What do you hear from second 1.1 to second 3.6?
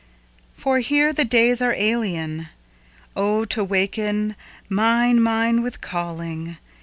the days are alien. Oh,